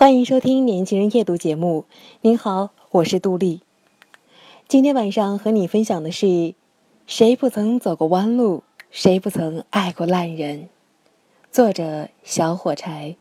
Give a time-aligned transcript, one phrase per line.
[0.00, 1.84] 欢迎收听《年轻人夜读》节目。
[2.20, 3.62] 您好，我是杜丽。
[4.68, 6.54] 今天晚上和你分享的是：
[7.08, 8.62] 谁不曾走过弯路，
[8.92, 10.68] 谁不曾爱过烂人。
[11.50, 13.16] 作者：小火柴。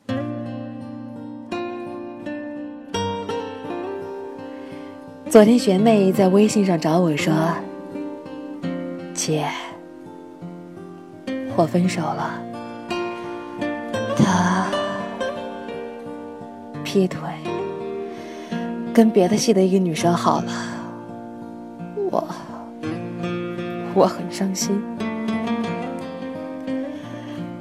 [5.28, 7.34] 昨天学妹在微信上找我说
[9.16, 9.50] ：“姐，
[11.56, 12.40] 我分手了。”
[16.98, 17.20] 劈腿，
[18.92, 20.52] 跟别的系的一个女生好了，
[22.10, 22.28] 我
[23.94, 24.82] 我很伤心。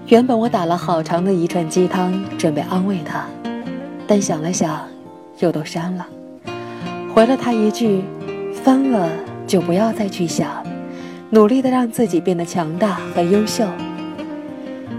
[0.07, 3.27] 原本我打了好长的一串鸡汤，准备安慰她，
[4.07, 4.89] 但想了想，
[5.41, 6.07] 又都删了，
[7.15, 8.03] 回了她一句
[8.65, 9.07] ：“分了
[9.47, 10.65] 就不要再去想，
[11.29, 13.67] 努力的让自己变得强大和优秀。”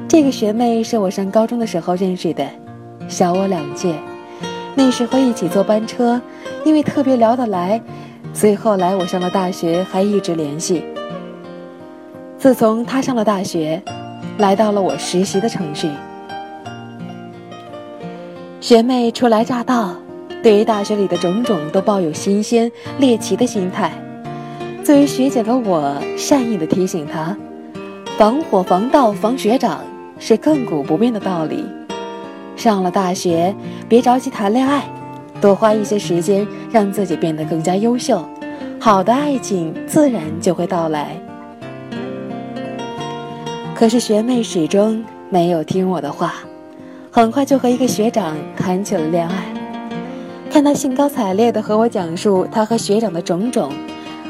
[0.08, 2.48] 这个学妹是我上高中的时候认识的，
[3.08, 3.96] 小我两届。
[4.80, 6.22] 那时候一起坐班车，
[6.64, 7.82] 因为特别聊得来，
[8.32, 10.84] 所以后来我上了大学还一直联系。
[12.38, 13.82] 自从他上了大学，
[14.38, 15.90] 来到了我实习的城市，
[18.62, 19.96] 学妹初来乍到，
[20.44, 23.92] 对于大学里的种种都抱有新鲜猎奇的心态。
[24.84, 27.36] 作为学姐的我，善意的提醒她：
[28.16, 29.84] 防火防盗防学长
[30.20, 31.66] 是亘古不变的道理。
[32.58, 33.56] 上了大学，
[33.88, 34.84] 别着急谈恋爱，
[35.40, 38.28] 多花一些时间让自己变得更加优秀，
[38.80, 41.16] 好的爱情自然就会到来。
[43.76, 46.34] 可是学妹始终没有听我的话，
[47.12, 49.54] 很快就和一个学长谈起了恋爱。
[50.50, 53.72] 看他兴高采烈地和我讲述他和学长的种种，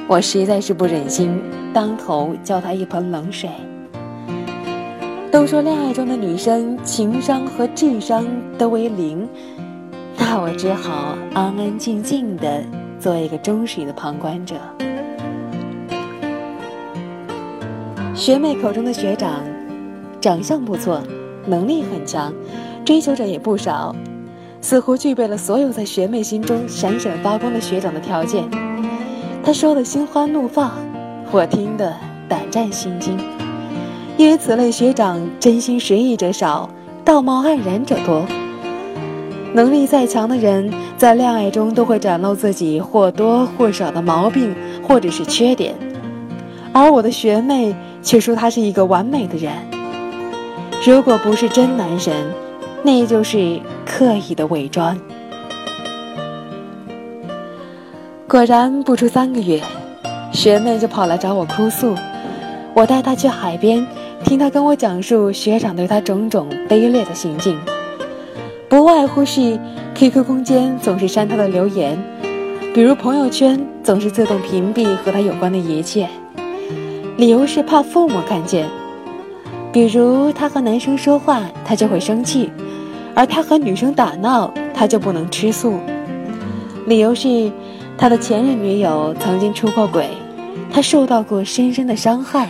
[0.05, 1.41] 我实在是不忍心
[1.73, 3.49] 当头浇他一盆冷水。
[5.37, 8.25] 都说恋爱中的女生情商和智商
[8.57, 9.29] 都为零，
[10.17, 12.63] 那我只好安安静静的
[12.99, 14.55] 做一个忠实的旁观者。
[18.15, 19.43] 学妹口中的学长，
[20.19, 21.03] 长相不错，
[21.45, 22.33] 能力很强，
[22.83, 23.95] 追求者也不少，
[24.59, 28.43] 似乎具备了所有在学妹心中闪闪发光的学长的条件。
[29.43, 30.71] 他说的心花怒放，
[31.31, 31.95] 我听得
[32.27, 33.15] 胆战心惊。
[34.17, 36.67] 因为此类学长真心实意者少，
[37.05, 38.25] 道貌岸然者多。
[39.53, 44.55] 能力再强的人，在恋爱中都会展露自己或多或少的毛病
[44.87, 45.75] 或者是缺点，
[46.73, 49.53] 而我的学妹却说她是一个完美的人。
[50.83, 52.13] 如果不是真男神，
[52.83, 54.99] 那就是刻意的伪装。
[58.27, 59.61] 果然不出三个月，
[60.31, 61.95] 学妹就跑来找我哭诉，
[62.73, 63.85] 我带她去海边。
[64.23, 67.57] 听他跟我讲述学长对他种种卑劣的行径，
[68.67, 69.57] 不外乎是
[69.95, 71.97] QQ 空间总是删他的留言，
[72.73, 76.09] 比如朋友圈总是自动屏蔽和他有关的一切，
[77.15, 78.65] 理由是怕父母看见；
[79.71, 82.49] 比如他和男生说话，他就会生气，
[83.13, 85.79] 而他和女生打闹，他就不能吃素，
[86.85, 87.49] 理由是
[87.97, 90.09] 他的前任女友曾经出过轨，
[90.71, 92.49] 他受到过深深的伤害。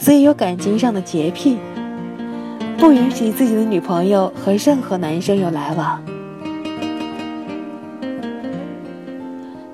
[0.00, 1.58] 所以有感情上的洁癖，
[2.78, 6.02] 不允许自己的女朋友和任何男生有来往。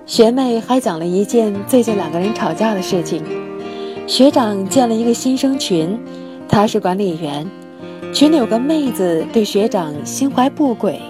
[0.05, 3.23] 学妹还讲了一件最近两个人吵架的事情：
[4.09, 5.97] 学长建了一个新生群，
[6.49, 7.49] 他是管理员，
[8.13, 11.01] 群里有个妹子对学长心怀不轨，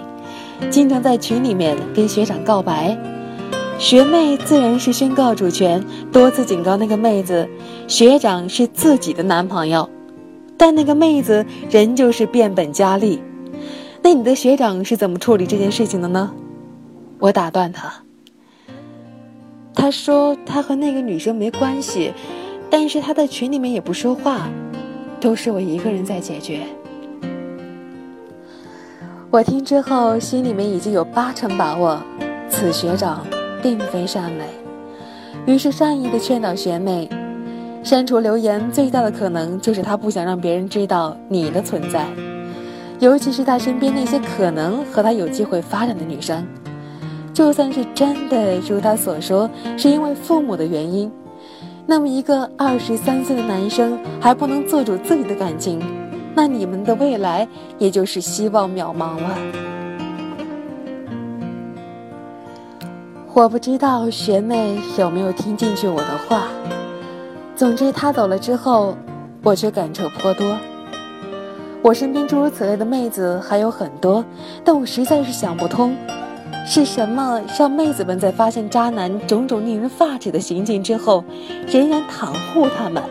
[0.68, 2.94] 经常在群里面跟学长告白。
[3.78, 7.46] 学妹自然是宣告主权，多次警告那个妹子，
[7.86, 9.88] 学长是自己的男朋友，
[10.56, 13.22] 但那个妹子仍旧是变本加厉。
[14.02, 16.32] 那你的学长是怎么处理这件事情的呢？
[17.18, 17.92] 我打断他，
[19.74, 22.14] 他说他和那个女生没关系，
[22.70, 24.48] 但是他在群里面也不说话，
[25.20, 26.62] 都是我一个人在解决。
[29.30, 32.00] 我听之后心里面已经有八成把握，
[32.48, 33.26] 此学长。
[33.62, 34.44] 并非善美，
[35.46, 37.08] 于是善意的劝导学妹：
[37.82, 42.06] 删除留言最大的可能就是他不想让别人知道你的存在，
[42.98, 46.46] 尤其是他身边那些可能和他有机会发展的女生。
[47.32, 51.12] 就算是真的如他所说，是因为父母的原因，
[51.84, 55.78] 那么一个二十三岁的男生还不能做主自己的感情，
[56.34, 57.46] 那你们的未来
[57.78, 59.38] 也就是希望渺茫了。
[63.36, 66.48] 我不知道学妹有没有听进去我的话。
[67.54, 68.96] 总之，她走了之后，
[69.42, 70.56] 我却感触颇多。
[71.82, 74.24] 我身边诸如此类的妹子还有很多，
[74.64, 75.94] 但我实在是想不通，
[76.64, 81.22] 是什么让妹子们在发现渣男种种令人发指的行径之后，
[81.68, 83.02] 仍然袒护他们？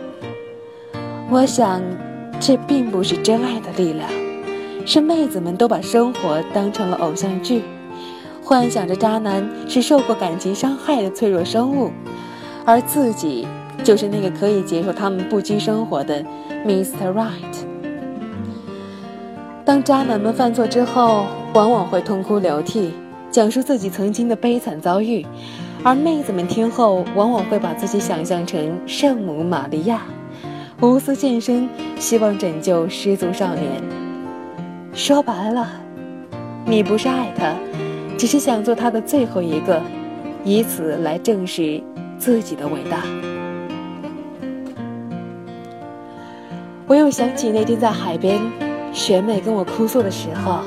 [1.29, 1.79] 我想，
[2.39, 4.09] 这并不是真爱的力量，
[4.87, 7.61] 是妹子们都把生活当成了偶像剧，
[8.45, 11.91] 幻想着渣男是受过感情伤害的脆弱生物，
[12.63, 13.47] 而自己。
[13.83, 16.23] 就是那个可以接受他们不羁生活的
[16.65, 17.13] Mr.
[17.13, 17.29] Right。
[19.63, 22.93] 当渣男们犯错之后，往往会痛哭流涕，
[23.29, 25.23] 讲述自己曾经的悲惨遭遇，
[25.83, 30.01] 而妹子们听后，往往会把自己想象成圣母玛利亚，
[30.81, 31.69] 无私献身，
[31.99, 33.69] 希望拯救失足少年。
[34.93, 35.69] 说白了，
[36.65, 37.53] 你不是爱他，
[38.17, 39.81] 只是想做他的最后一个，
[40.43, 41.81] 以此来证实
[42.17, 43.03] 自己的伟大。
[46.87, 48.39] 我又想起那天在海边，
[48.93, 50.61] 学妹跟我哭诉的时候，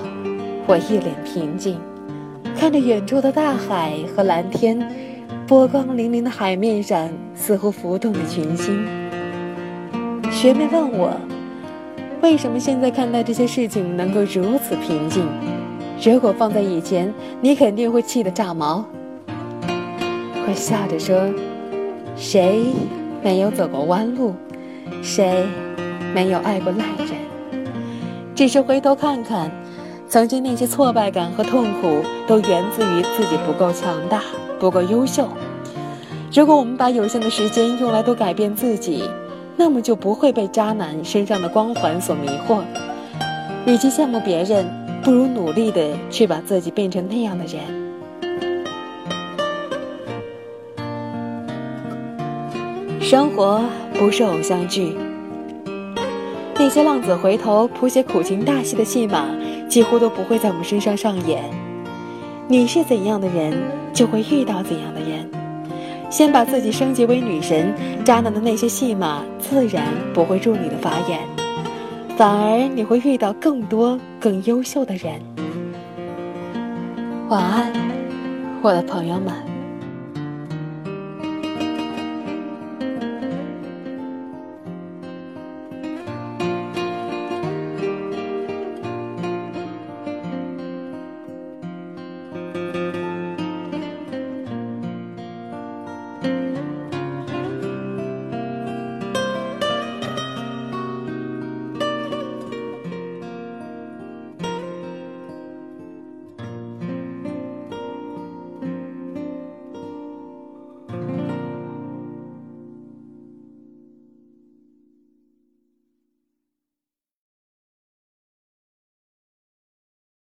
[0.66, 1.78] 我一脸平静，
[2.56, 4.78] 看着远处的大海和蓝天，
[5.46, 8.84] 波光粼粼的海面上似乎浮动着群星。
[10.30, 11.12] 学妹问我，
[12.20, 15.26] 为什么现在看待这些事情能够如此平静？
[16.00, 18.84] 如果放在以前，你肯定会气得炸毛。
[20.46, 21.20] 我笑着说，
[22.16, 22.66] 谁
[23.22, 24.34] 没有走过弯路？
[25.02, 25.44] 谁？
[26.14, 27.66] 没有爱过烂人，
[28.34, 29.50] 只是回头看看，
[30.08, 34.22] 曾经那些挫败感和痛苦，都源自于自己不够强大，
[34.58, 35.28] 不够优秀。
[36.32, 39.04] 如果我们把有限的时间用来都改变自己，
[39.56, 42.62] 那么就不会被渣男身上的光环所迷惑。
[43.66, 44.66] 与其羡慕别人，
[45.02, 47.62] 不如努力的去把自己变成那样的人。
[53.00, 53.62] 生活
[53.94, 54.94] 不是偶像剧。
[56.56, 59.26] 那些浪子回头谱写苦情大戏的戏码，
[59.68, 61.42] 几乎都不会在我们身上上演。
[62.48, 63.54] 你是怎样的人，
[63.94, 65.26] 就会遇到怎样的人。
[66.10, 67.74] 先把自己升级为女神，
[68.04, 71.20] 渣男的那些戏码自然不会入你的法眼，
[72.16, 75.20] 反而你会遇到更多更优秀的人。
[77.28, 77.72] 晚安，
[78.62, 79.57] 我的朋友们。